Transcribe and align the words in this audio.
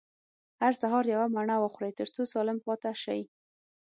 هر 0.61 0.73
سهار 0.81 1.03
يوه 1.13 1.27
مڼه 1.35 1.55
وخورئ، 1.59 1.91
تر 1.99 2.07
څو 2.15 2.21
سالم 2.33 2.57
پاته 2.65 2.91
سئ. 3.03 3.21